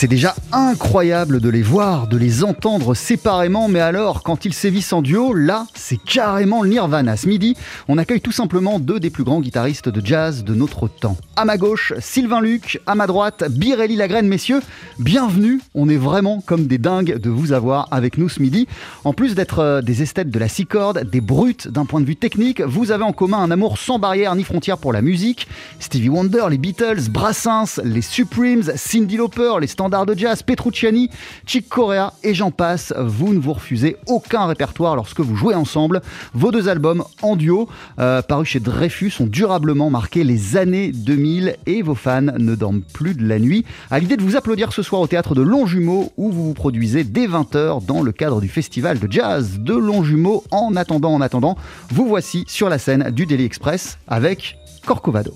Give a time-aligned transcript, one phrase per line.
[0.00, 4.94] C'est déjà incroyable de les voir, de les entendre séparément, mais alors, quand ils sévissent
[4.94, 7.18] en duo, là, c'est carrément le nirvana.
[7.18, 7.54] Ce midi,
[7.86, 11.18] on accueille tout simplement deux des plus grands guitaristes de jazz de notre temps.
[11.36, 14.62] À ma gauche, Sylvain Luc, à ma droite, Birelli Lagraine, messieurs,
[14.98, 15.60] bienvenue.
[15.74, 18.68] On est vraiment comme des dingues de vous avoir avec nous ce midi.
[19.04, 22.06] En plus d'être euh, des esthètes de la six cordes, des brutes d'un point de
[22.06, 25.46] vue technique, vous avez en commun un amour sans barrière ni frontières pour la musique.
[25.78, 31.10] Stevie Wonder, les Beatles, Brassens, les Supremes, Cindy Lauper, les standards de jazz, Petrucciani,
[31.46, 32.94] Chick Corea et j'en passe.
[32.96, 36.00] Vous ne vous refusez aucun répertoire lorsque vous jouez ensemble.
[36.32, 41.56] Vos deux albums en duo, euh, parus chez Dreyfus, ont durablement marqué les années 2000
[41.66, 43.64] et vos fans ne dorment plus de la nuit.
[43.90, 47.02] À l'idée de vous applaudir ce soir au théâtre de Longjumeau où vous vous produisez
[47.02, 50.44] dès 20h dans le cadre du festival de jazz de Longjumeau.
[50.52, 51.56] En attendant, en attendant,
[51.90, 55.34] vous voici sur la scène du Daily Express avec Corcovado.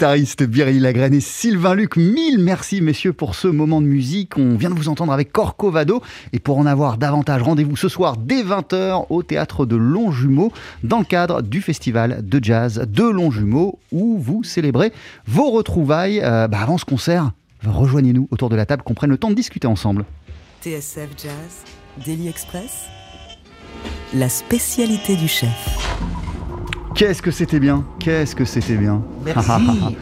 [0.00, 4.38] Guitaristes Birelli Lagraine et Sylvain Luc, mille merci messieurs pour ce moment de musique.
[4.38, 6.00] On vient de vous entendre avec Corcovado
[6.32, 10.54] et pour en avoir davantage, rendez-vous ce soir dès 20h au théâtre de Longjumeau
[10.84, 14.90] dans le cadre du festival de jazz de Longjumeau où vous célébrez
[15.26, 16.22] vos retrouvailles.
[16.22, 17.32] Euh, bah, avant ce concert,
[17.66, 20.06] rejoignez-nous autour de la table qu'on prenne le temps de discuter ensemble.
[20.62, 22.86] TSF Jazz, Daily Express,
[24.14, 26.29] la spécialité du chef.
[26.94, 29.50] Qu'est-ce que c'était bien Qu'est-ce que c'était bien Merci.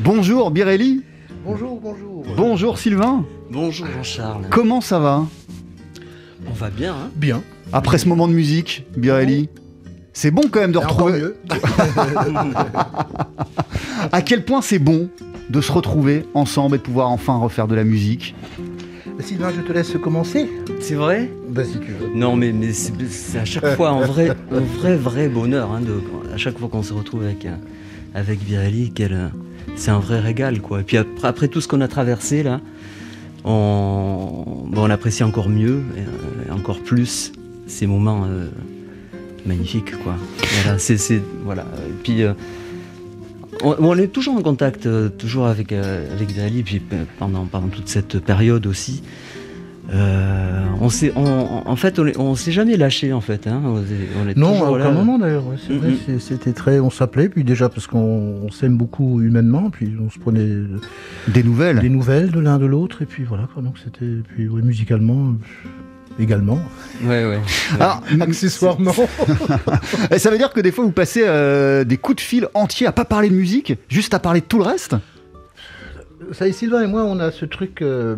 [0.00, 1.02] Bonjour Birelli
[1.44, 2.24] bonjour, bonjour.
[2.36, 4.46] Bonjour Sylvain Bonjour Jean-Charles.
[4.50, 5.24] Comment ça va?
[6.48, 7.42] On va bien, hein Bien.
[7.72, 9.48] Après ce moment de musique, Birelli
[10.12, 11.20] c'est bon quand même de retrouver.
[11.20, 11.36] mieux.
[14.12, 15.08] À quel point c'est bon
[15.50, 18.34] de se retrouver ensemble et de pouvoir enfin refaire de la musique?
[19.20, 20.48] Sylvain, je te laisse commencer.
[20.80, 21.30] C'est vrai?
[21.48, 22.10] Bah, si tu veux.
[22.14, 25.70] Non, mais, mais c'est à chaque fois un vrai, un vrai, vrai bonheur.
[25.72, 26.02] Hein, de,
[26.32, 27.54] à chaque fois qu'on se retrouve avec, euh,
[28.14, 29.28] avec euh,
[29.76, 30.60] c'est un vrai régal.
[30.60, 30.80] Quoi.
[30.80, 32.60] Et puis après, après tout ce qu'on a traversé, là,
[33.44, 37.32] on, apprécie encore mieux, et, euh, encore plus
[37.66, 38.48] ces moments euh,
[39.46, 39.96] magnifiques.
[40.02, 40.16] Quoi.
[40.62, 41.64] Voilà, c'est, c'est- voilà.
[41.88, 42.34] Et puis, euh,
[43.64, 46.80] on, on est toujours en contact, euh, toujours avec, euh, avec Virelli, puis
[47.18, 49.02] pendant, pendant toute cette période aussi.
[49.92, 53.46] Euh, on s'est, on- en fait, on, on s'est jamais lâché en fait.
[53.46, 53.60] Hein.
[53.66, 54.90] On, est, on est Non, à aucun là.
[54.92, 55.46] moment d'ailleurs.
[55.46, 56.80] ouais, c'est vrai, c'était très.
[56.80, 57.98] On s'appelait, puis déjà parce qu'on
[58.44, 60.48] on s'aime beaucoup humainement, puis on se prenait
[61.28, 63.46] Des nouvelles des nouvelles de l'un de l'autre, et puis voilà.
[63.52, 64.06] Quoi, donc c'était.
[64.34, 65.34] Puis oui, musicalement
[66.18, 66.58] également.
[67.02, 67.40] Ouais, ouais.
[67.80, 68.92] Alors, Accessoirement.
[70.10, 72.86] Et ça veut dire que des fois vous passez euh, des coups de fil entiers
[72.86, 74.94] à pas parler de musique, juste à parler de tout le reste?
[76.32, 77.82] Ça y est, Sylvain et moi, on a ce truc.
[77.82, 78.16] euh,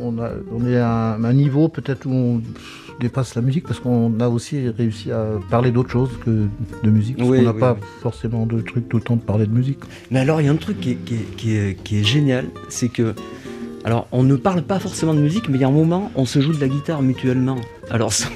[0.00, 2.42] on, a, on est à un, un niveau peut-être où on
[3.00, 6.46] dépasse la musique parce qu'on a aussi réussi à parler d'autre chose que
[6.82, 7.16] de musique.
[7.18, 7.86] Parce Oui, qu'on n'a oui, pas oui.
[8.02, 9.78] forcément de truc tout le temps de parler de musique.
[10.10, 12.04] Mais alors, il y a un truc qui est, qui est- qui est- qui est
[12.04, 13.14] génial, c'est que,
[13.84, 16.24] alors, on ne parle pas forcément de musique, mais il y a un moment, on
[16.26, 17.56] se joue de la guitare mutuellement.
[17.90, 18.30] Alors, soit,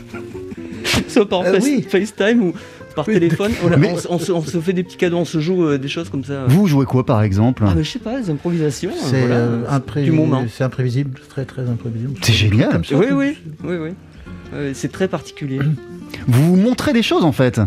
[1.08, 1.82] soit par Euh, face- oui.
[1.88, 2.52] FaceTime ou
[2.94, 5.16] par Oui, téléphone, on, mais- on se- on se, on se fait des petits cadeaux,
[5.18, 6.44] on se joue euh, des choses comme ça.
[6.46, 8.90] Vous jouez quoi par exemple Ah, mais je sais pas, des improvisations.
[8.90, 10.44] euh, C'est voilà, euh, c'est impré- du moment.
[10.48, 12.14] C'est imprévisible, très très imprévisible.
[12.22, 12.70] C'est génial.
[12.70, 13.88] Comme ça, Oui, oui, oui, oui.
[14.52, 15.58] Ouais, c'est très particulier.
[16.28, 17.60] Vous vous montrez des choses en fait.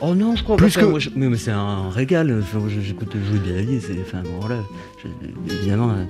[0.00, 2.36] Oh non, je crois Plus que- moi, je- mais, mais c'est un régal.
[2.40, 3.96] Enfin, J'écoute jouer c'est.
[4.00, 4.60] Enfin, bon, voilà.
[5.02, 6.04] Je- évidemment, euh,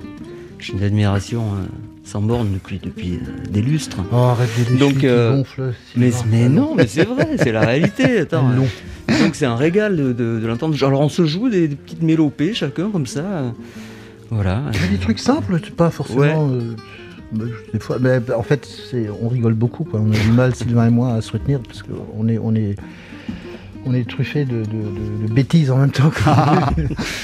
[0.59, 1.65] j'ai une admiration euh,
[2.03, 3.97] sans borne depuis, depuis euh, des lustres.
[4.11, 6.11] Oh, arrête de Donc, euh, gonfle, Mais,
[6.49, 8.19] non, mais c'est vrai, c'est la réalité.
[8.21, 8.67] Attends, Non.
[9.19, 10.75] donc c'est un régal de, de- de l'entendre.
[10.85, 13.23] Alors on se joue des, des petites mélopées chacun comme ça.
[14.29, 14.61] Voilà.
[14.91, 16.21] Des trucs simples, pas forcément.
[16.47, 16.53] Ouais.
[16.53, 16.75] euh,
[17.31, 18.67] bah, des fois, mais, bah, en fait,
[19.21, 19.83] on rigole beaucoup.
[19.83, 19.99] Quoi.
[20.03, 22.75] On a du mal, Sylvain et moi, à se retenir parce qu'on est, on est,
[23.85, 26.11] on est truffé de, de- de- de bêtises en même temps.
[26.23, 26.69] quoi.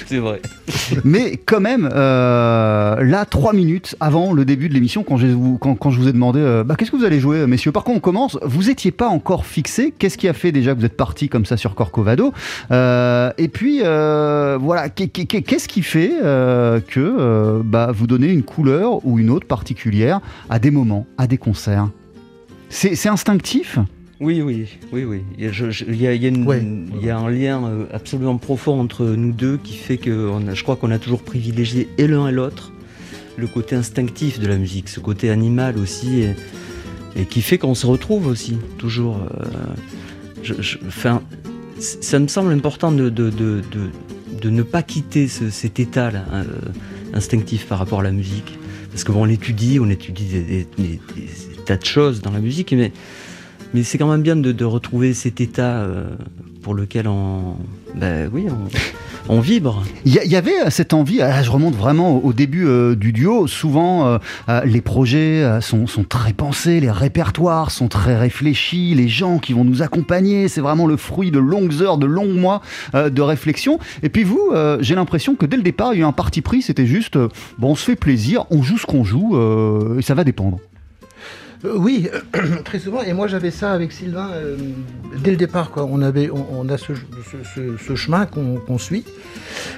[0.07, 0.41] C'est vrai.
[1.03, 5.57] Mais quand même, euh, là, trois minutes avant le début de l'émission, quand, je vous-
[5.57, 7.83] quand, quand je vous ai demandé euh, bah, qu'est-ce que vous allez jouer, messieurs, par
[7.83, 9.93] quoi on commence Vous étiez pas encore fixé.
[9.97, 12.33] Qu'est-ce qui a fait déjà que vous êtes parti comme ça sur Corcovado?
[12.71, 18.07] Euh, Et puis, euh, voilà, qu'est- qu'est- qu'est-ce qui fait euh, que euh, bah, vous
[18.07, 20.19] donnez une couleur ou une autre particulière
[20.49, 21.89] à des moments, à des concerts?
[22.69, 23.77] C'est instinctif?
[24.21, 25.21] Oui, oui, oui, oui.
[25.37, 26.63] Il y a, je- je- il y a- il y a une- Ouais.
[26.99, 30.47] il y a un lien euh, absolument profond entre nous deux qui fait que on
[30.47, 32.71] a- je crois qu'on a toujours privilégié et l'un et l'autre
[33.37, 36.35] le côté instinctif de la musique, ce côté animal aussi, et,
[37.21, 39.17] et qui fait qu'on se retrouve aussi toujours.
[39.17, 39.45] euh,
[40.43, 41.21] je- je- enfin,
[41.79, 46.23] ça me semble important de, de, de, de- de ne pas quitter ce- cet état-là
[46.31, 46.43] euh,
[47.13, 48.57] instinctif par rapport à la musique.
[48.91, 51.29] Parce que bon, on étudie, on étudie des, des- des- des
[51.65, 52.93] tas de choses dans la musique, mais
[53.73, 56.07] mais c'est quand même bien de, retrouver cet état euh,
[56.61, 57.55] pour lequel on,
[57.95, 58.47] ben oui,
[59.29, 59.83] on, vibre.
[60.05, 63.47] Il y, avait euh, cette envie, ah, je remonte vraiment au, début euh, du duo,
[63.47, 64.19] souvent
[64.63, 69.81] les projets sont, très pensés, les répertoires sont très réfléchis, les gens qui vont nous
[69.81, 72.61] accompagner, c'est vraiment le fruit de longues heures, de longs mois
[72.93, 73.79] de réflexion.
[74.03, 76.41] Et puis vous, j'ai l'impression que dès le départ, il y a eu un parti
[76.41, 77.17] pris, c'était juste,
[77.57, 79.37] bon, on se fait plaisir, on joue ce qu'on joue,
[79.97, 80.59] et ça va dépendre.
[81.65, 82.09] Euh, oui,
[82.65, 83.01] très souvent.
[83.01, 84.57] Et moi, j'avais ça avec Sylvain euh,
[85.23, 85.71] dès le départ.
[85.75, 89.05] On, a ce, chemin qu'on suit.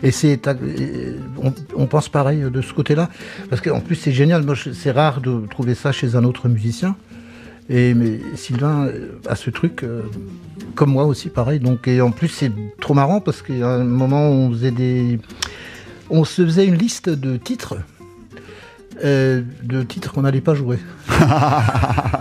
[0.04, 0.40] Et c'est,
[1.76, 3.10] on, pense pareil de ce côté-là.
[3.50, 4.44] Parce qu'en plus, c'est génial.
[4.44, 6.96] Moi, c'est rare de trouver ça chez un autre musicien.
[7.70, 9.86] Et mais Sylvain euh, a ce truc,
[10.76, 11.60] comme moi aussi, pareil.
[11.60, 15.20] Donc, et en plus, c'est trop marrant parce a un moment on faisait des.
[16.10, 17.76] On se faisait une liste de titres
[19.04, 20.78] euh, de titres qu'on n'allait pas jouer.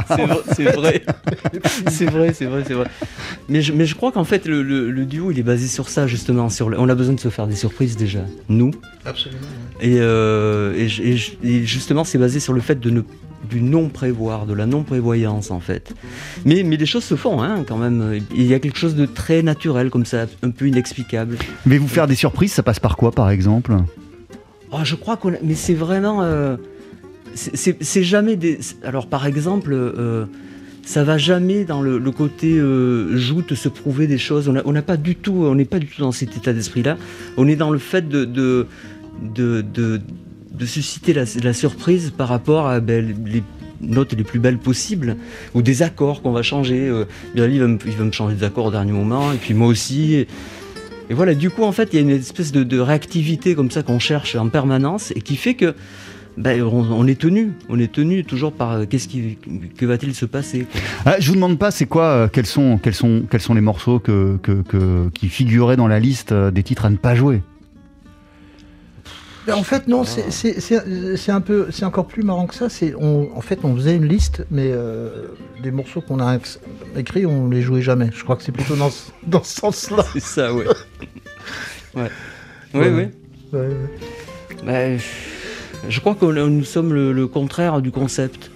[0.09, 1.03] c'est vrai,
[1.89, 2.87] c'est vrai, c'est vrai, c'est vrai.
[3.49, 5.89] Mais je, mais je crois qu'en fait le, le- le duo il est basé sur
[5.89, 6.49] ça justement.
[6.49, 8.71] Sur le- on a besoin de se faire des surprises déjà, nous.
[9.05, 9.41] Absolument.
[9.81, 13.03] Et, euh, et justement, c'est basé sur le fait de ne,
[13.49, 15.93] du non-prévoir, de la non-prévoyance en fait.
[16.45, 18.21] Mais, mais les choses se font hein, quand même.
[18.35, 21.37] Il y a quelque chose de très naturel comme ça, un peu inexplicable.
[21.67, 23.77] Mais vous faire des surprises, ça passe par quoi par exemple?
[24.73, 25.33] Oh, je crois qu'on.
[25.43, 26.23] Mais c'est vraiment...
[26.23, 26.57] euh,
[27.35, 28.59] c'est- jamais des...
[28.83, 29.73] Alors par exemple...
[29.73, 30.27] euh,
[30.85, 34.49] ça va jamais dans le, côté euh, joute, se prouver des choses.
[34.49, 36.97] On n'a pas du tout, on n'est pas du tout dans cet état d'esprit-là.
[37.37, 38.67] On est dans le fait de de,
[39.25, 43.43] de, de- susciter la, surprise par rapport à ben, les
[43.81, 45.17] notes les plus belles possibles
[45.55, 46.87] ou des accords qu'on va changer.
[46.89, 47.05] Euh,
[47.35, 49.67] il va, me, il va me changer des accords au dernier moment et puis moi
[49.67, 50.27] aussi.
[51.09, 53.83] Et voilà, du coup, en fait, il y a une espèce de, réactivité comme ça
[53.83, 55.75] qu'on cherche en permanence et qui fait que
[56.37, 59.39] ben, on, est tenu, on est tenu toujours par euh, qu'est-ce qui,
[59.79, 60.67] que va-t-il se passer.
[61.07, 62.79] Ah, Je vous demande pas c'est quoi, euh, quels sont,
[63.55, 67.41] les morceaux qui figuraient dans la liste euh, des titres à ne pas jouer.
[69.47, 70.31] Mais en fait, non, c'est-
[71.31, 72.69] un peu, c'est encore plus marrant que ça.
[72.69, 75.29] C'est, en fait, on faisait une liste, mais euh,
[75.63, 76.27] des morceaux qu'on a
[76.97, 78.11] écrits, on les jouait jamais.
[78.15, 80.05] Je crois que c'est plutôt dans, ce- dans ce sens-là.
[80.13, 80.65] C'est ça, ouais.
[81.95, 82.11] ouais.
[82.75, 82.91] Oui, Ouais.
[83.53, 83.59] oui.
[83.59, 83.69] Ouais.
[84.65, 84.99] Ben,
[85.89, 88.51] je crois que nous sommes le, le contraire du concept.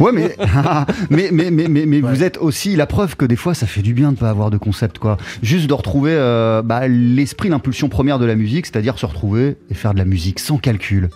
[0.00, 0.36] Ouais, mais,
[1.10, 3.82] mais, mais, mais, mais, mais vous êtes aussi la preuve que des fois ça fait
[3.82, 5.16] du bien de pas avoir de concept, quoi.
[5.42, 9.74] Juste de retrouver euh, bah, l'esprit, l'impulsion première de la musique, c'est-à-dire se retrouver et
[9.74, 11.08] faire de la musique sans calcul.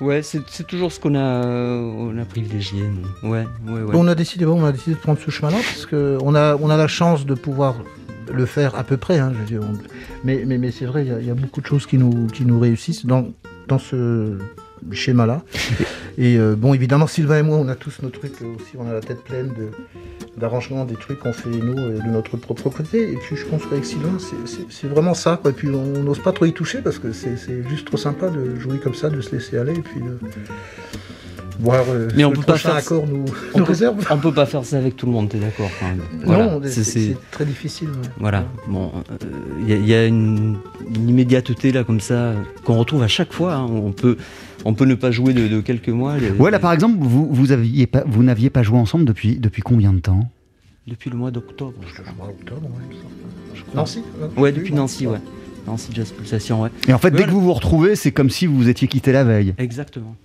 [0.00, 2.82] Ouais, c'est c'est toujours ce qu'on a, on a privilégié.
[3.22, 3.94] Ouais, ouais, ouais.
[3.94, 6.56] On a décidé, bon, on a décidé de prendre ce chemin-là parce que on a,
[6.56, 7.74] on a la chance de pouvoir
[8.32, 9.18] le faire à peu près.
[9.18, 9.76] hein, je veux dire, on-
[10.24, 12.46] mais, mais, mais c'est vrai, il y y, a beaucoup de choses qui nous, qui
[12.46, 13.26] nous réussissent dans,
[13.68, 14.38] dans ce
[14.90, 15.42] schéma-là.
[16.18, 18.76] Et euh, bon, évidemment, Sylvain et moi, on a tous nos trucs euh, aussi.
[18.78, 19.68] On a la tête pleine de
[20.36, 23.12] d'arrangements, des trucs qu'on fait nous euh, de notre propre côté.
[23.12, 24.16] Et puis je pense qu'avec Sylvain,
[24.68, 25.38] c'est- vraiment ça.
[25.40, 25.50] Quoi.
[25.50, 28.28] Et puis on n'ose pas trop y toucher parce que c'est c'est juste trop sympa
[28.30, 30.18] de jouer comme ça, de se laisser aller et puis de
[31.58, 33.96] voir euh, Mais on peut pas faire- accord nous, on, nous peut, réserve.
[34.10, 36.00] on peut pas faire ça avec tout le monde, t'es d'accord quand même.
[36.24, 37.88] Voilà, Non, c'est- très difficile.
[37.88, 38.08] ouais.
[38.18, 38.90] Voilà, bon,
[39.60, 40.56] il y, a- y a une,
[40.94, 42.32] une immédiateté là comme ça
[42.64, 43.54] qu'on retrouve à chaque fois.
[43.54, 43.66] hein.
[43.68, 44.16] On peut,
[44.64, 46.18] on peut ne pas jouer de, de quelques mois.
[46.18, 49.36] les- Ouais, là par exemple, vous, vous, aviez pas, vous n'aviez pas joué ensemble depuis,
[49.38, 50.28] depuis combien de temps?
[50.86, 51.74] Depuis le mois d'octobre.
[51.80, 51.88] ouais.
[53.54, 53.74] Je crois.
[53.74, 54.02] Nancy
[54.36, 55.18] Ouais, depuis Oui, Nancy, ouais.
[55.66, 56.70] Nancy Jazz Pulsation, ouais.
[56.88, 59.12] Et en fait, dès que vous vous retrouvez, c'est comme si vous vous étiez quitté
[59.12, 59.54] la veille.
[59.58, 60.16] Exactement.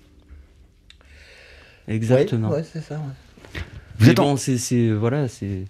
[1.88, 2.50] Exactement.
[2.50, 2.96] Ouais, c'est ça.
[2.96, 3.62] ouais.
[4.00, 5.66] Vous Mais êtes en- bon, c'est- voilà, c'est.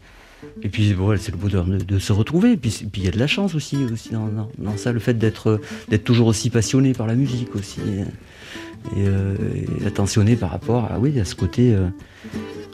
[0.64, 2.54] Et puis c'est le bonheur de, se retrouver.
[2.54, 5.60] Et puis il y a de la chance aussi, aussi dans, ça, le fait d'être,
[6.04, 7.80] toujours aussi passionné par la musique aussi.
[8.96, 9.36] Et, euh,
[9.86, 11.74] attentionné par rapport à, oui, à ce côté.
[11.74, 11.88] euh,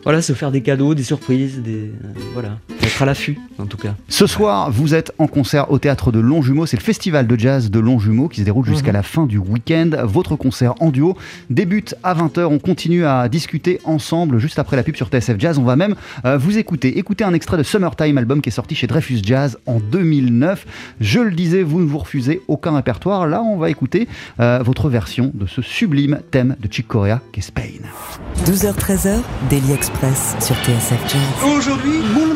[0.03, 3.77] voilà, se faire des cadeaux, des surprises, des, euh, voilà, être à l'affût en tout
[3.77, 3.95] cas.
[4.07, 6.65] Ce soir, vous êtes en concert au théâtre de Longjumeau.
[6.65, 9.91] C'est le festival de jazz de Longjumeau qui se déroule jusqu'à la fin du week-end.
[10.03, 11.17] Votre concert en duo
[11.49, 12.45] débute à 20h.
[12.45, 15.57] On continue à discuter ensemble juste après la pub sur TSF Jazz.
[15.57, 15.95] On va même
[16.25, 16.97] euh, vous écouter.
[16.97, 20.65] Écoutez un extrait de Summertime, album qui est sorti chez Dreyfus Jazz en 2009.
[20.99, 23.27] Je le disais, vous ne vous refusez aucun répertoire.
[23.27, 24.07] Là, on va écouter
[24.39, 27.61] euh, votre version de ce sublime thème de Chick Corea qu'est Spain.
[28.45, 29.19] 12h-13h,
[29.49, 31.55] Daily Express sur TSF Jazz.
[31.57, 32.35] Aujourd'hui, moule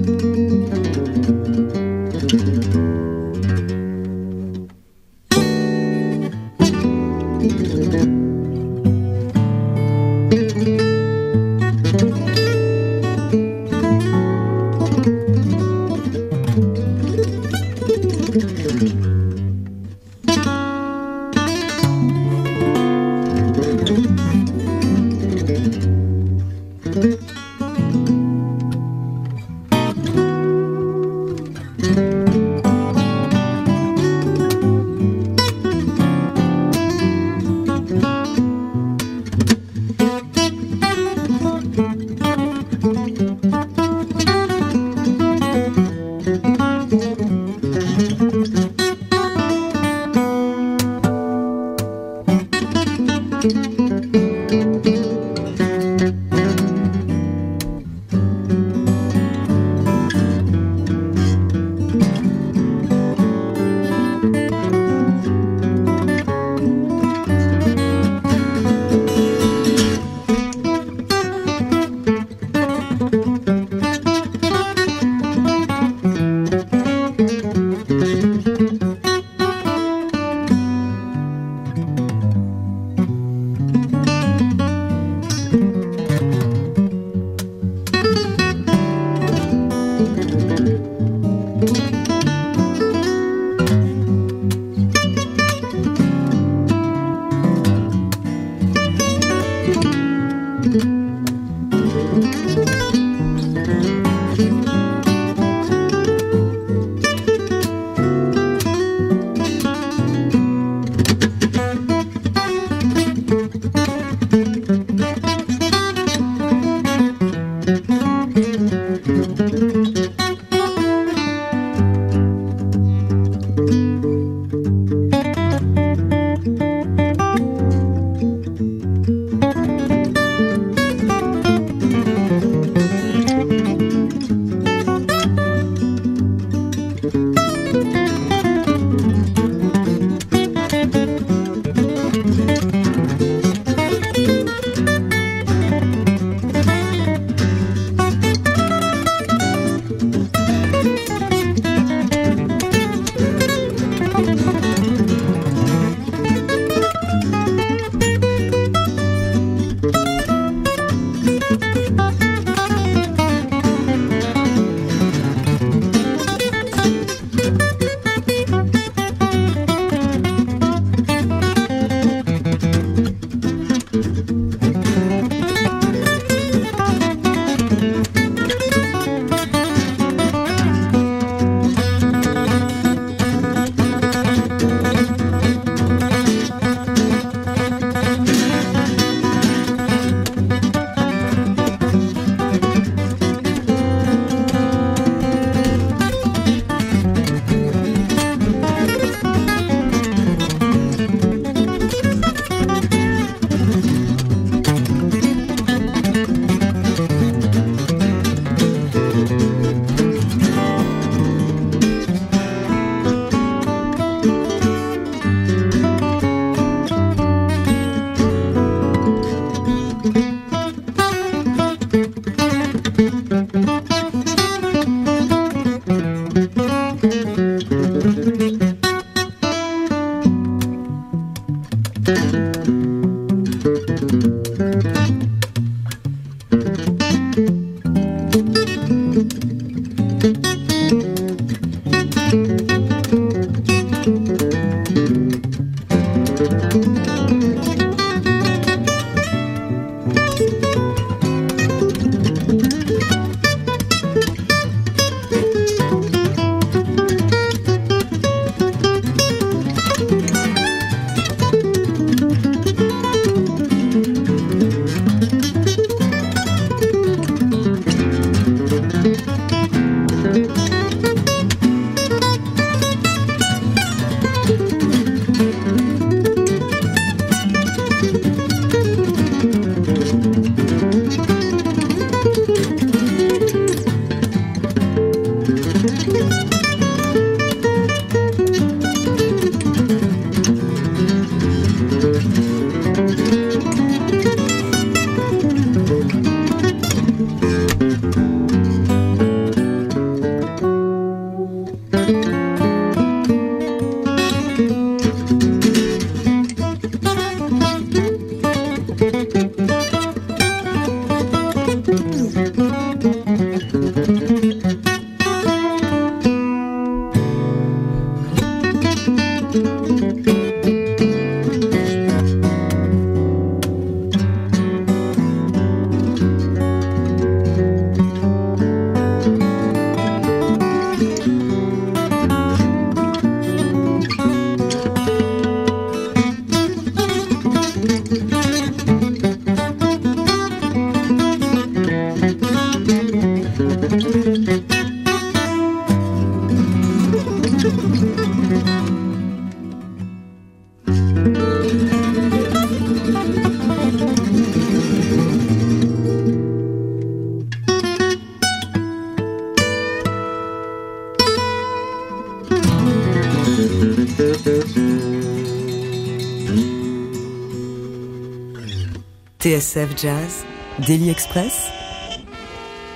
[369.51, 370.45] TSF Jazz,
[370.87, 371.67] Daily Express,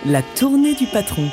[0.05, 1.29] la tournée du patron.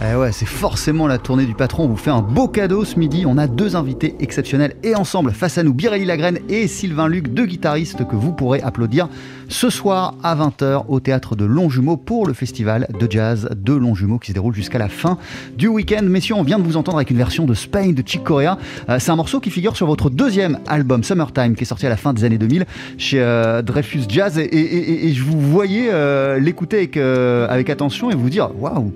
[0.00, 1.84] Eh ouais, c'est forcément la tournée du patron.
[1.84, 3.24] On vous fait un beau cadeau ce midi.
[3.26, 7.34] On a deux invités exceptionnels et ensemble, face à nous, Birelli Lagraine et Sylvain Luc,
[7.34, 9.08] deux guitaristes que vous pourrez applaudir
[9.48, 14.20] ce soir à 20h au théâtre de Longjumeau pour le festival de jazz de Longjumeau
[14.20, 15.18] qui se déroule jusqu'à la fin
[15.56, 16.04] du week-end.
[16.04, 18.56] Messieurs, on vient de vous entendre avec une version de Spain de Chick Corea.
[18.88, 21.90] Euh, c'est un morceau qui figure sur votre deuxième album Summertime qui est sorti à
[21.90, 22.66] la fin des années 2000
[22.98, 28.30] chez euh, Dreyfus Jazz et, je vous voyais euh, l'écouter avec, avec attention et vous
[28.30, 28.92] dire waouh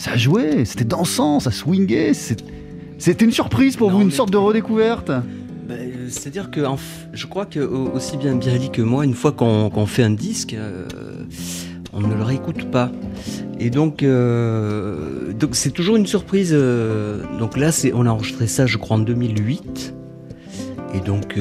[0.00, 2.14] ça jouait, c'était dansant, ça swingait.
[2.14, 5.74] C'était une surprise pour vous, une sorte de redécouverte bah,
[6.08, 6.64] C'est-à-dire que
[7.12, 10.86] je crois que aussi bien Birelli que moi, une fois qu'on fait un disque, euh,
[11.92, 12.90] on ne le réécoute pas.
[13.58, 16.52] Et donc, euh, donc c'est toujours une surprise.
[16.54, 19.94] Euh, donc là, on a enregistré ça, je crois, en 2008.
[20.94, 21.38] Et donc,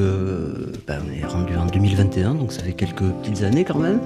[0.86, 4.02] bah, on est rendu en 2021, donc ça fait quelques petites années quand même.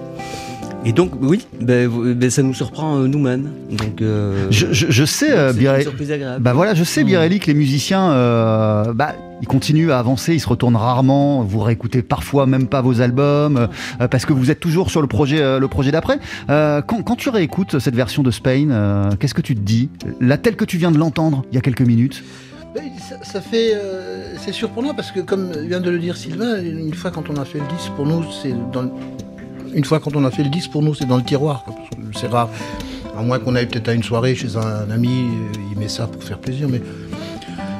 [0.86, 3.50] Et donc, oui, ben, ben, ça nous surprend euh, nous-mêmes.
[3.72, 6.44] Donc, euh, Je, je- je sais, euh, c'est Birelli- une surprise agréable.
[6.44, 7.06] Bah voilà, je sais.
[7.06, 11.60] Birelli, que les musiciens, euh, bah, ils continuent à avancer, ils se retournent rarement, vous
[11.62, 13.70] réécoutez parfois même pas vos albums,
[14.02, 16.20] euh, parce que vous êtes toujours sur le projet, euh, le projet d'après.
[16.50, 19.90] Euh, quand, quand tu réécoutes cette version de Spain, euh, qu'est-ce que tu te dis?
[20.20, 22.24] La telle que tu viens de l'entendre il y a quelques minutes?
[22.76, 26.62] Ben, ça, ça fait, euh, c'est surprenant parce que comme vient de le dire Sylvain,
[26.62, 28.90] une fois quand on a fait le disque, pour nous, c'est dans, le-
[29.74, 31.66] une fois quand on a fait le disque, pour nous, c'est dans le tiroir.
[32.16, 32.50] C'est rare,
[33.18, 36.08] à moins qu'on aille peut-être à une soirée chez un, ami, euh, il met ça
[36.08, 36.82] pour faire plaisir, mais,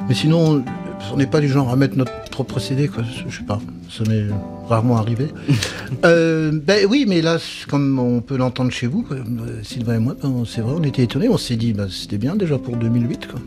[0.08, 0.64] mais sinon,
[1.12, 3.04] on n'est pas du genre à mettre notre propre CD, quoi.
[3.28, 4.26] Je sais pas, ça m'est
[4.68, 5.28] rarement arrivé.
[6.06, 7.38] Euh, ben oui, mais là,
[7.70, 10.84] comme on peut l'entendre chez vous, quoi, euh, Sylvain et moi, ben, c'est vrai, on
[10.84, 13.40] était étonnés, on s'est dit, ben, c'était bien déjà pour 2008, quoi.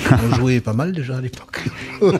[0.32, 1.64] On jouait pas mal déjà à l'époque.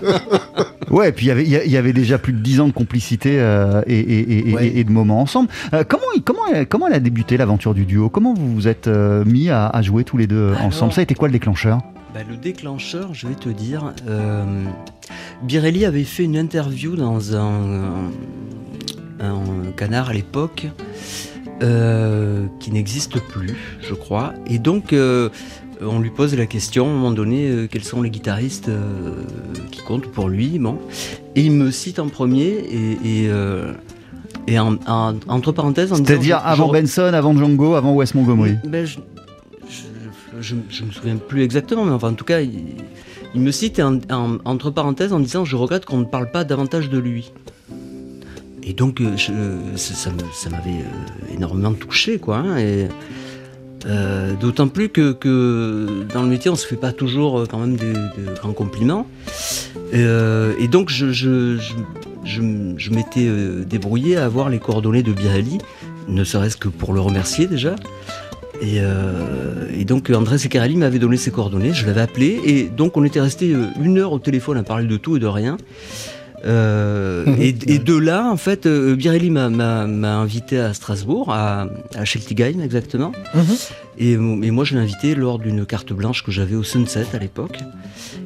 [0.88, 1.32] Ouais, et puis il y
[1.76, 4.68] avait- y, déjà plus de 10 ans de complicité euh, et, et- et- Ouais.
[4.68, 5.48] et- et de moments ensemble.
[5.74, 8.08] Euh, comment, comment, comment elle a débuté l'aventure du duo?
[8.08, 10.92] Comment vous vous êtes euh, mis à, à jouer tous les deux Alors- ensemble?
[10.92, 11.80] Ça a été quoi le déclencheur?
[12.14, 14.44] Bah, le déclencheur, je vais te dire, euh,
[15.42, 18.10] Birelli avait fait une interview dans un,
[19.20, 19.40] un
[19.76, 20.68] canard à l'époque
[21.62, 24.34] euh, qui n'existe plus, je crois.
[24.46, 25.30] Et donc, euh,
[25.80, 29.12] on lui pose la question à un moment donné euh, quels sont les guitaristes euh,
[29.70, 30.58] qui comptent pour lui.
[30.58, 30.78] Bon.
[31.34, 32.92] Et il me cite en premier et.
[33.04, 33.72] et, euh,
[34.48, 38.86] et en, en- entre parenthèses, en C'est-à-dire avant Benson, avant Django, avant Wes Montgomery ben,
[38.86, 42.60] je, je me souviens plus exactement, mais enfin, en tout cas, il,
[43.34, 46.44] il me cite en- en- entre parenthèses en disant Je regrette qu'on ne parle pas
[46.44, 47.32] davantage de lui.
[48.62, 50.10] Et donc, euh, je- ça,
[50.50, 52.36] m'avait euh, énormément touché, quoi.
[52.38, 52.88] hein, et,
[53.86, 57.76] euh, D'autant plus que, dans le métier, on se fait pas toujours euh, quand même
[57.76, 57.92] des
[58.40, 59.06] grands compliments.
[59.94, 61.60] Euh, et donc, je,
[62.90, 63.28] m'étais
[63.64, 65.58] débrouillé à avoir les coordonnées de Birelli,
[66.08, 67.76] ne serait-ce que pour le remercier déjà.
[68.62, 68.80] Et,
[69.78, 73.20] et donc André Secarelli m'avait donné ses coordonnées, je l'avais appelé, et donc on était
[73.20, 75.58] resté une heure au téléphone à parler de tout et de rien.
[76.44, 82.04] Euh, et, et de là, en fait, euh, Birelli m'a- invité à Strasbourg, à, à
[82.04, 83.12] Scheltigheim exactement.
[83.98, 87.18] Et, et moi, je l'ai invité lors d'une carte blanche que j'avais au Sunset à
[87.18, 87.58] l'époque.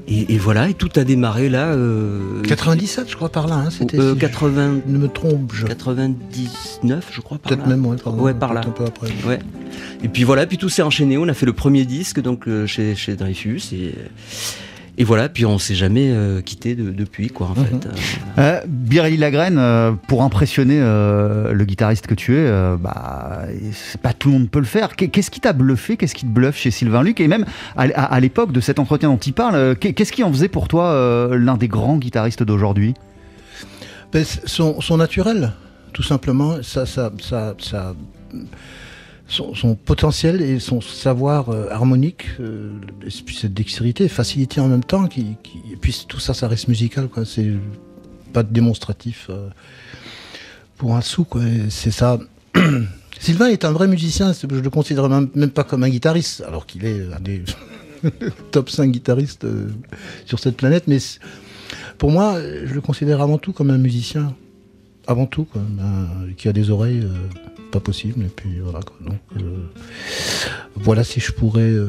[0.09, 1.67] Et, et voilà, et tout a démarré là.
[1.69, 3.55] euh, 97, je crois, par là.
[3.67, 3.99] Hein, c'était.
[4.01, 5.67] euh, si 80, je ne me trompe, je.
[5.67, 7.77] 99, je crois, par Peut-être là.
[7.77, 8.61] même, ouais, pardon, Ouais, par là.
[8.63, 9.09] peut-être Un peu après.
[9.29, 9.39] Ouais.
[10.03, 11.17] Et puis voilà, puis tout s'est enchaîné.
[11.17, 13.95] On a fait le premier disque donc euh, chez, chez Dreyfus et,
[15.01, 15.29] et voilà.
[15.29, 17.65] Puis on s'est jamais euh, quitté de- depuis quoi en Mhm.
[17.67, 17.87] fait.
[17.87, 17.91] Euh,
[18.39, 23.41] Euh, Birelli Lagraine, euh, pour impressionner euh, le guitariste que tu es, euh, bah,
[24.03, 24.95] pas tout le monde peut le faire.
[24.97, 25.97] Qu'est- Qu'est-ce qui t'a bluffé?
[25.97, 27.21] Qu'est-ce qui te bluffe chez Sylvain Luc?
[27.21, 27.45] Et même
[27.77, 30.49] à, à- à l'époque de cet entretien dont il parle, qu'est- qu'est-ce qui en faisait
[30.49, 32.95] pour toi euh, l'un des grands guitaristes d'aujourd'hui?
[34.13, 35.53] Ben, son, son naturel,
[35.93, 37.95] tout simplement, ça, ça, ça, ça-
[39.31, 42.73] son, potentiel et son savoir euh, harmonique, euh,
[43.07, 45.37] et puis cette dextérité, facilité en même temps, qui,
[45.71, 47.25] et puis tout ça, ça reste musical, quoi.
[47.25, 47.53] C'est
[48.33, 49.49] pas démonstratif euh,
[50.77, 51.43] pour un sou, quoi.
[51.69, 52.19] C'est ça.
[53.21, 56.67] Sylvain est un vrai musicien, je le considère même, même pas comme un guitariste, alors
[56.67, 57.43] qu'il est un des
[58.51, 59.47] top 5 guitaristes
[60.25, 60.99] sur cette planète, mais
[61.99, 64.35] pour moi, je le considère avant tout comme un musicien.
[65.07, 65.61] Avant tout, quoi.
[65.83, 67.09] Un- qui a des oreilles euh,
[67.73, 68.25] pas possibles.
[68.25, 68.81] Et puis voilà.
[68.81, 68.97] Quoi.
[69.01, 69.57] Donc, euh,
[70.77, 71.87] voilà si je pourrais euh,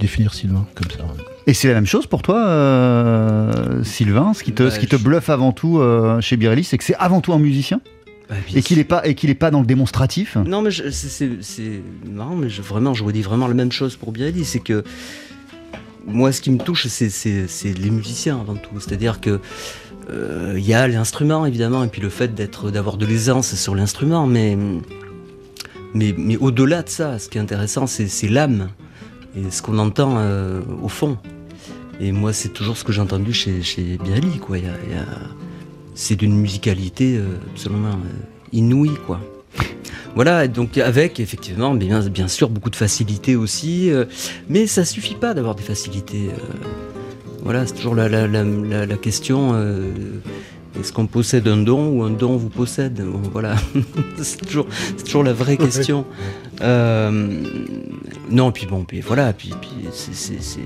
[0.00, 1.04] définir Sylvain comme ça.
[1.46, 4.32] Et c'est la même chose pour toi, euh, Sylvain.
[4.34, 6.78] Ce qui te, Bah, ce qui te je- bluffe avant tout euh, chez Birelli, c'est
[6.78, 7.80] que c'est avant tout un musicien
[8.30, 10.36] bah, et qu'il n'est pas et qu'il est pas dans le démonstratif.
[10.36, 14.12] Non, mais je- c'est- marrant, mais je, vraiment, je redis vraiment la même chose pour
[14.12, 14.84] Birelli, c'est que
[16.06, 18.78] moi, ce qui me touche, c'est les musiciens avant tout.
[18.78, 19.40] C'est-à-dire que
[20.10, 23.74] euh, il y a l'instrument évidemment, et puis le fait d'être, d'avoir de l'aisance sur
[23.74, 24.56] l'instrument, mais
[25.94, 28.70] mais, mais au-delà de ça, ce qui est intéressant, c'est l'âme
[29.36, 31.18] et ce qu'on entend euh, au fond.
[32.00, 34.56] Et moi, c'est toujours ce que j'ai entendu chez, chez Birelli, quoi.
[35.94, 37.96] C'est d'une musicalité euh, absolument
[38.52, 39.20] inouïe, quoi.
[40.16, 43.90] Voilà, donc avec effectivement, bien, sûr, beaucoup de facilité aussi,
[44.48, 46.30] mais ça suffit pas d'avoir des facilités.
[47.44, 49.90] Voilà, c'est toujours la, la, la, question euh,
[50.80, 53.00] est-ce qu'on possède un don ou un don vous possède?
[53.04, 53.54] Bon, Voilà,
[54.22, 54.66] c'est toujours,
[55.04, 56.04] toujours la vraie question.
[56.62, 57.42] Euh,
[58.30, 60.60] non, puis bon, puis voilà, puis, puis c'est, c'est- c'est-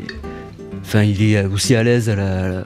[0.80, 2.64] enfin, il est aussi à l'aise à la,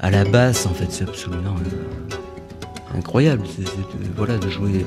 [0.00, 3.42] à la basse, en fait, c'est absolument euh, incroyable.
[3.58, 3.64] De-
[4.16, 4.84] voilà, de jouer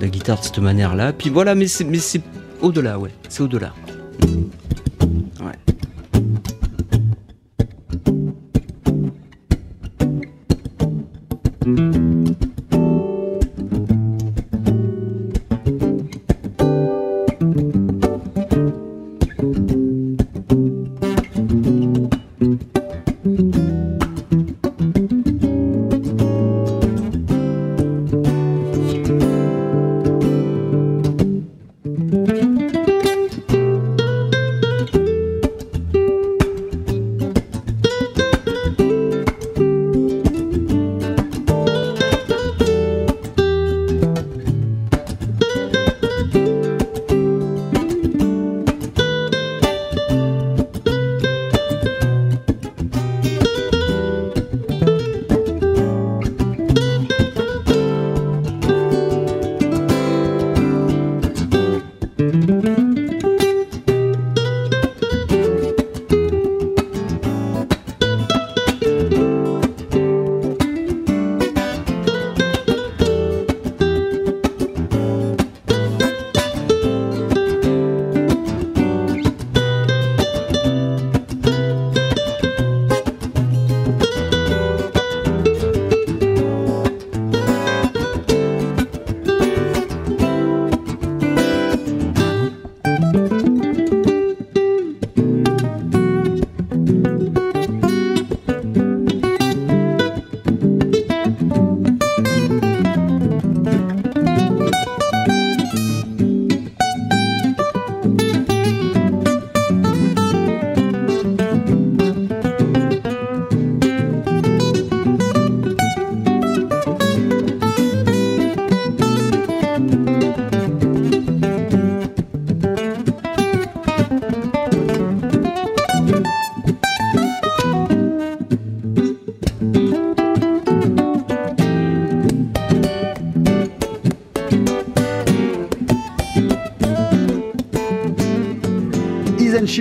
[0.00, 1.12] la guitare de cette manière-là.
[1.12, 2.20] Puis voilà, mais c'est, mais c'est
[2.60, 3.72] au-delà, ouais, c'est au-delà.
[5.40, 5.58] Ouais.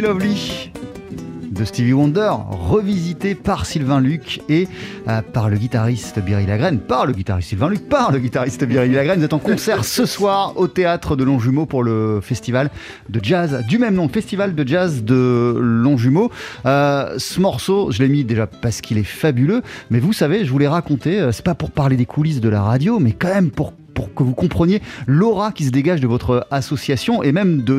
[0.01, 0.71] Lovely
[1.51, 4.67] de Stevie Wonder, revisité par Sylvain Luc et
[5.07, 8.89] euh, par le guitariste Biry Lagrène, par le guitariste Sylvain Luc, par le guitariste Biry
[8.89, 9.19] Lagrène.
[9.19, 12.71] Vous êtes en concert ce soir au théâtre de Longjumeau pour le festival
[13.09, 16.31] de jazz du même nom, festival de jazz de Longjumeau.
[16.65, 19.61] Euh, ce morceau, je l'ai mis déjà parce qu'il est fabuleux,
[19.91, 22.49] mais vous savez, je vous l'ai raconté, euh, c'est pas pour parler des coulisses de
[22.49, 26.07] la radio, mais quand même pour pour que vous compreniez l'aura qui se dégage de
[26.07, 27.73] votre association et même de,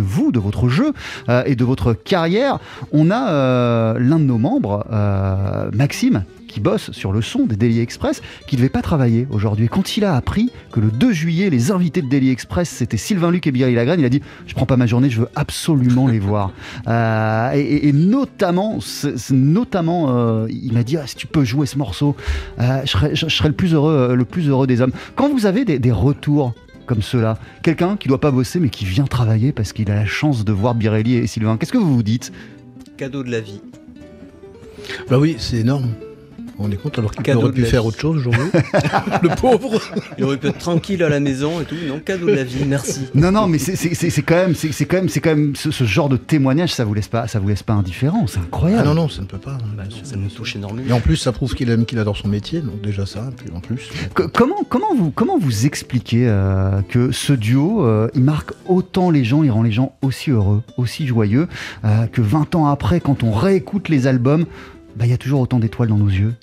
[0.00, 0.92] vous, de votre jeu
[1.28, 2.58] euh, et de votre carrière.
[2.92, 7.56] On a euh, l'un de nos membres, euh, Maxime, qui bosse sur le son des
[7.56, 9.64] Daily Express, qui ne devait pas travailler aujourd'hui.
[9.64, 12.96] Et quand il a appris que le 2 juillet, les invités de Daily Express, c'était
[12.96, 15.28] Sylvain Luc et Biry Lagrène, il a dit Je prends pas ma journée, je veux
[15.34, 16.52] absolument les voir.
[16.86, 18.78] Euh, et, notamment,
[19.30, 22.14] notamment euh, il m'a dit ah, Si tu peux jouer ce morceau,
[22.60, 24.92] euh, je, serais, le, plus heureux, le plus heureux des hommes.
[25.16, 26.52] Quand vous avez des, retours
[26.86, 29.94] comme ceux-là, quelqu'un qui ne doit pas bosser mais qui vient travailler parce qu'il a
[29.94, 32.32] la chance de voir Birelli et Sylvain, qu'est-ce que vous vous dites?
[32.96, 33.60] Cadeau de la vie.
[35.08, 35.88] Bah oui, c'est énorme.
[36.58, 38.50] On est compte alors qu'il aurait pu faire autre chose aujourd'hui.
[39.22, 39.80] le pauvre.
[40.18, 41.74] Il aurait pu être tranquille à la maison et tout.
[41.88, 43.08] Non, cadeau de la vie, merci.
[43.14, 46.16] Non, non, mais c'est quand même, c'est quand même, c'est quand même ce, genre de
[46.16, 48.26] témoignage, ça vous laisse pas, ça vous laisse pas indifférent.
[48.26, 48.82] C'est incroyable.
[48.84, 49.58] Ah non, non, ça ne peut pas.
[49.76, 50.88] Bah, ça nous touche énormément.
[50.88, 52.60] Et en plus, ça prouve qu'il aime, qu'il adore son métier.
[52.60, 53.90] Donc déjà ça, puis en plus.
[54.14, 59.24] comment, comment vous, comment vous expliquez euh, que ce duo, euh, il marque autant les
[59.24, 61.48] gens, il rend les gens aussi heureux, aussi joyeux,
[61.84, 64.46] euh, que 20 ans après, quand on réécoute les albums,
[64.96, 66.34] bah, il y a toujours autant d'étoiles dans nos yeux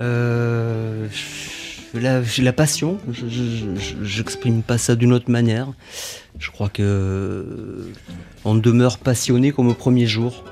[0.00, 1.08] euh,
[1.94, 5.68] J'ai la passion, je n'exprime pas ça d'une autre manière.
[6.38, 7.90] Je crois que
[8.44, 10.44] on demeure passionné comme au premier jour.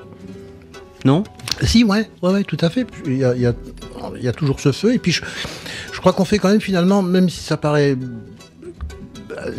[1.05, 1.23] Non?
[1.63, 2.85] Si, ouais, ouais, ouais, tout à fait.
[3.05, 4.93] Il y a, il y a, toujours ce feu.
[4.93, 5.23] Et puis, je,
[5.93, 7.95] je crois qu'on fait quand même finalement, même si ça paraît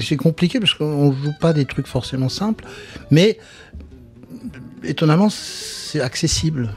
[0.00, 2.64] c'est compliqué parce qu'on joue pas des trucs forcément simples,
[3.10, 3.38] mais
[4.84, 5.28] étonnamment,
[5.88, 6.70] c'est accessible.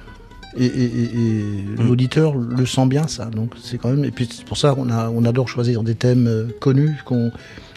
[0.57, 1.87] Et, mm.
[1.87, 3.25] l'auditeur le sent bien, ça.
[3.25, 4.05] Donc c'est quand même.
[4.05, 7.31] Et puis c'est pour ça qu'on on adore choisir des thèmes euh, connus qu'on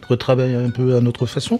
[0.08, 1.58] retravaille un peu à notre façon.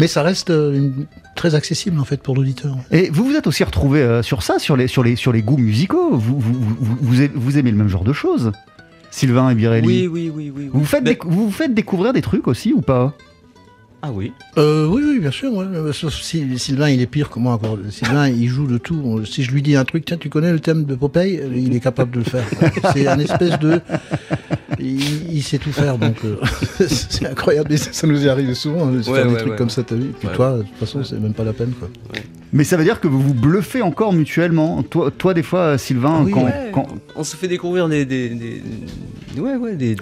[0.00, 0.90] Mais ça reste euh,
[1.34, 2.76] très accessible en fait pour l'auditeur.
[2.90, 5.42] Et vous vous êtes aussi retrouvé euh, sur ça, sur les, sur les, sur les
[5.42, 6.16] goûts musicaux.
[6.16, 6.76] Vous, vous,
[7.34, 8.52] vous, aimez le même genre de choses,
[9.10, 9.86] Sylvain et Birelli.
[9.86, 10.70] Oui, oui, oui, oui.
[10.72, 13.14] Vous, faites vous vous faites découvrir des trucs aussi ou pas?
[14.00, 15.50] Ah oui euh, Oui, oui, bien sûr.
[15.92, 17.78] Sauf si Sylvain, il est pire que moi encore.
[17.90, 19.24] Sylvain, il joue de tout.
[19.24, 21.80] Si je lui dis un truc, tiens, tu connais le thème de Popeye Il est
[21.80, 22.44] capable de le faire.
[22.92, 23.80] C'est un espèce de.
[24.80, 26.36] Il, sait tout faire, donc euh,
[26.86, 27.76] c'est incroyable.
[27.76, 30.12] Ça, nous est arrivé souvent hein, de faire des trucs comme ça, t'as vu.
[30.18, 31.72] Puis toi, de toute façon, c'est même pas la peine.
[31.72, 31.88] Quoi.
[32.52, 34.82] Mais ça veut dire que vous vous bluffez encore mutuellement.
[34.84, 36.26] Toi, toi des fois, Sylvain,
[36.72, 38.62] quand, on se fait découvrir des, des,
[39.40, 39.96] ouais, ouais, des,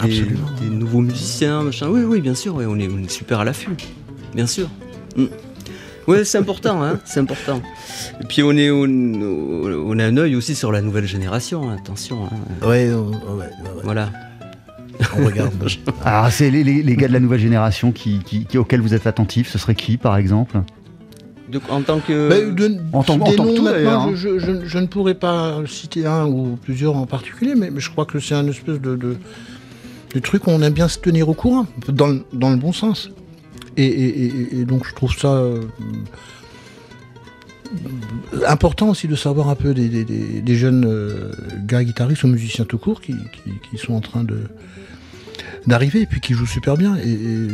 [0.70, 1.88] nouveaux musiciens, machin.
[1.88, 2.56] Oui, oui, bien sûr.
[2.56, 3.76] on, est, on, est, super à l'affût,
[4.34, 4.68] bien sûr.
[5.16, 5.26] Mm.
[6.06, 7.60] Ouais, c'est important, hein, c'est important.
[8.20, 11.68] Et puis on est, on, a un œil aussi sur la nouvelle génération.
[11.68, 12.26] Hein, attention.
[12.26, 12.66] Hein.
[12.66, 13.50] Ouais, ouais,
[13.82, 14.10] Voilà.
[15.18, 15.52] On regarde.
[16.04, 19.48] Alors, c'est les, les, gars de la nouvelle génération qui, qui, auxquels vous êtes attentifs.
[19.50, 20.58] Ce serait qui, par exemple?
[21.68, 22.28] En tant que.
[22.92, 24.12] En tant, que tout, hein.
[24.14, 28.18] je, je, ne pourrais pas citer un ou plusieurs en particulier, mais, je crois que
[28.18, 29.16] c'est un espèce de, de,
[30.20, 33.10] truc où on aime bien se tenir au courant, dans, dans le bon sens.
[33.76, 35.60] Et, donc je trouve ça euh,
[38.46, 41.32] important aussi de savoir un peu des, jeunes euh,
[41.66, 43.14] gars guitaristes ou musiciens tout court qui,
[43.70, 44.38] qui, sont en train de
[45.66, 46.96] d'arriver et puis qui jouent super bien.
[46.96, 47.48] Et,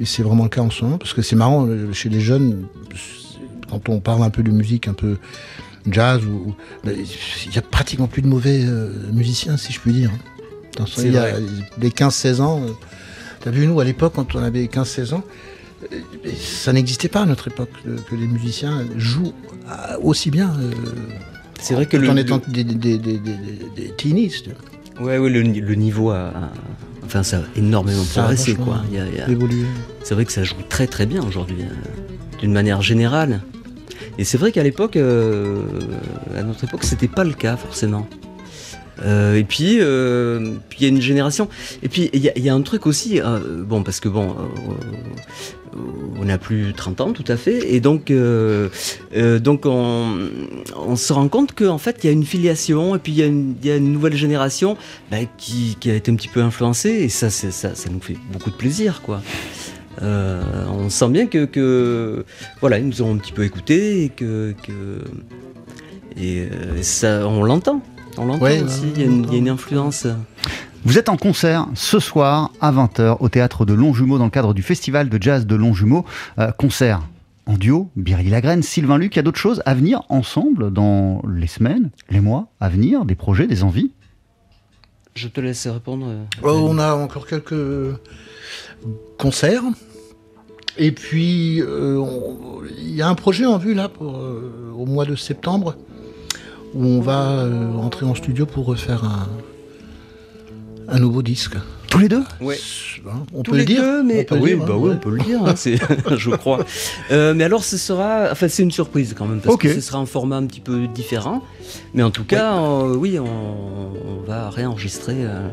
[0.00, 2.20] et c'est vraiment le cas en ce moment, parce que c'est marrant, euh, chez les
[2.20, 2.66] jeunes,
[3.70, 5.16] quand on parle un peu de musique, un peu
[5.88, 10.10] jazz, ou, il n'y a pratiquement plus de mauvais euh, musiciens, si je puis dire.
[10.98, 11.34] Il y a
[11.78, 12.70] des 15-16 ans, euh,
[13.42, 15.22] tu as vu, nous, à l'époque, quand on avait 15-16 ans,
[16.38, 19.34] ça n'existait pas à notre époque, que les musiciens jouent
[20.02, 20.54] aussi bien.
[21.60, 23.20] c'est vrai que en étant des, des, des,
[23.98, 24.32] teenies.
[24.98, 26.32] Ouais, oui, le, niveau a,
[27.04, 28.82] Enfin, ça a énormément progressé, quoi.
[30.02, 33.40] C'est vrai que ça joue très très bien aujourd'hui, euh, d'une manière générale.
[34.18, 35.62] Et c'est vrai qu'à l'époque, euh,
[36.36, 38.08] à notre époque, c'était pas le cas forcément.
[39.04, 41.48] Euh, et puis, il y a une génération.
[41.82, 43.20] Et puis, il y, a un truc aussi.
[43.66, 44.36] bon, parce que bon,
[46.20, 48.68] on n'a plus 30 ans tout à fait, et donc, euh,
[49.16, 53.12] euh, donc on, se rend compte qu'en fait il y a une filiation, et puis
[53.12, 54.76] il y, a une nouvelle génération
[55.10, 58.50] bah, qui, a été un petit peu influencée, et ça, ça, ça nous fait beaucoup
[58.50, 59.22] de plaisir, quoi.
[60.02, 62.24] Euh, on sent bien que,
[62.60, 64.54] voilà, ils nous ont un petit peu écoutés et que,
[66.16, 66.48] et
[66.82, 67.82] ça, on l'entend,
[68.16, 68.82] on l'entend aussi.
[68.96, 70.06] Il y, a une influence.
[70.86, 74.52] Vous êtes en concert ce soir à 20h au théâtre de Longjumeau dans le cadre
[74.52, 76.04] du festival de jazz de Longjumeau.
[76.38, 77.00] Euh, concert
[77.46, 81.22] en duo, Biréli Lagrène, Sylvain Luc, il y a d'autres choses à venir ensemble dans
[81.26, 83.92] les semaines, les mois à venir, des projets, des envies?
[85.14, 86.06] Je te laisse répondre.
[86.42, 87.98] Oh, on a encore quelques
[89.18, 89.62] concerts.
[90.76, 92.04] Et puis, euh,
[92.78, 95.76] il y a un projet en vue là pour, euh, au mois de septembre
[96.74, 99.28] où on va euh, entrer en studio pour refaire un,
[100.88, 101.54] un nouveau disque.
[101.88, 102.58] Tous les deux Ouais.
[103.06, 104.72] Hein, on Tous peut les le dire deux, mais On peut le oui, dire, bah
[104.74, 105.54] hein, oui, on peut le dire, hein,
[106.16, 106.64] je crois.
[107.12, 109.98] Euh, mais alors, ce sera, enfin, c'est une surprise quand même parce que ce sera
[109.98, 111.42] un format un petit peu différent.
[111.94, 115.48] Mais en tout cas, euh, oui, on, on va réenregistrer euh,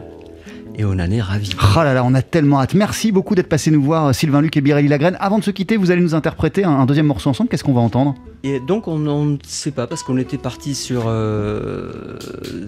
[0.76, 1.52] et on en est ravis.
[1.76, 2.74] Ah là là, on a tellement hâte.
[2.74, 5.18] Merci beaucoup d'être passé nous voir, Sylvain Luc et Biréli Lagrène.
[5.20, 7.50] Avant de se quitter, vous allez nous interpréter un, un deuxième morceau ensemble.
[7.50, 8.16] Qu'est-ce qu'on va entendre?
[8.44, 12.18] Et donc, on ne sait pas parce qu'on était parti sur euh,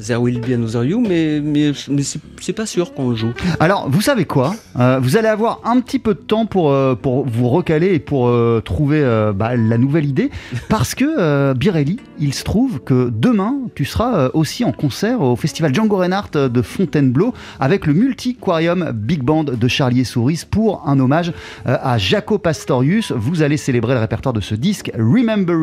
[0.06, 3.34] There Will Be Another You, mais, mais, mais c'est pas sûr qu'on le joue.
[3.60, 6.94] Alors, vous savez quoi Euh, Vous allez avoir un petit peu de temps pour, euh,
[6.94, 9.02] pour vous recaler et pour euh, trouver
[9.36, 10.30] bah, la nouvelle idée.
[10.70, 15.74] Parce que, Birelli, il se trouve que demain, tu seras aussi en concert au festival
[15.74, 21.00] Django Reinhardt de Fontainebleau avec le Multiquarium Big Band de Charlie et Souris pour un
[21.00, 21.34] hommage
[21.66, 23.12] à Jaco Pastorius.
[23.12, 24.92] Vous allez célébrer le répertoire de ce disque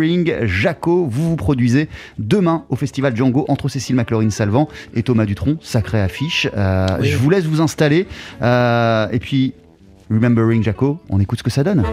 [0.00, 1.06] Remembering Jaco.
[1.06, 1.88] Vous vous produisez
[2.18, 5.56] demain au festival Django entre Cécile McLaurin-Salvant et Thomas Dutronc.
[5.60, 6.48] Sacrée affiche.
[6.56, 7.08] Euh, Oui.
[7.08, 8.06] Je vous laisse vous installer.
[8.42, 9.52] Euh, et puis,
[10.10, 11.84] Remembering Jaco, on écoute ce que ça donne.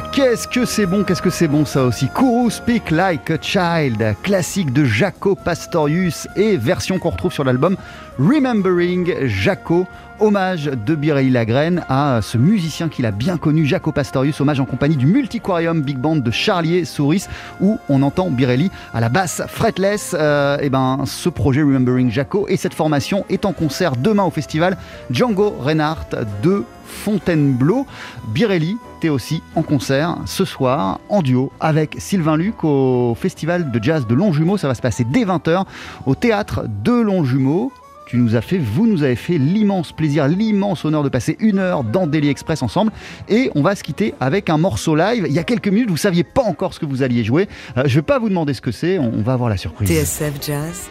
[0.00, 2.08] Qu'est-ce que c'est bon, qu'est-ce que c'est bon ça aussi.
[2.08, 7.76] Kourou Speak Like a Child, classique de Jaco Pastorius et version qu'on retrouve sur l'album
[8.18, 9.86] Remembering Jaco,
[10.20, 14.64] hommage de Bireille Lagrène à ce musicien qu'il a bien connu, Jaco Pastorius, hommage en
[14.64, 17.26] compagnie du Multiquarium Big Band de Charlier Souris,
[17.60, 20.14] où on entend Birelli à la basse fretless.
[20.18, 24.30] Euh, et ben, ce projet Remembering Jaco et cette formation est en concert demain au
[24.30, 24.76] festival
[25.10, 27.86] Django Reinhardt de Fontainebleau.
[28.28, 33.82] Birelli, t'es aussi en concert ce soir en duo avec Sylvain Luc au festival de
[33.82, 34.56] jazz de Longjumeau.
[34.56, 35.64] Ça va se passer dès 20h
[36.06, 37.72] au théâtre de Longjumeau.
[38.06, 41.58] Tu nous as fait, vous nous avez fait l'immense plaisir, l'immense honneur de passer une
[41.58, 42.92] heure dans Daily Express ensemble.
[43.28, 45.24] Et on va se quitter avec un morceau live.
[45.26, 47.48] Il y a quelques minutes, vous saviez pas encore ce que vous alliez jouer.
[47.78, 49.88] Euh, je vais pas vous demander ce que c'est, on, on va avoir la surprise.
[49.88, 50.90] TSF Jazz,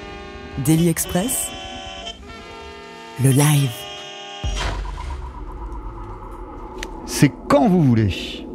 [0.66, 1.48] Daily Express,
[3.24, 3.91] le live.
[7.14, 8.46] C'est quand vous voulez.